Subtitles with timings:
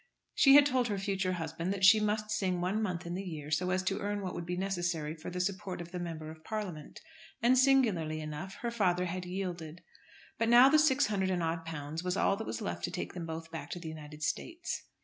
[0.33, 3.51] She had told her future husband that she must sing one month in the year
[3.51, 6.43] so as to earn what would be necessary for the support of the Member of
[6.43, 7.01] Parliament,
[7.39, 9.83] and singularly enough her father had yielded.
[10.39, 13.13] But now the six hundred and odd pounds was all that was left to take
[13.13, 14.85] them both back to the United States.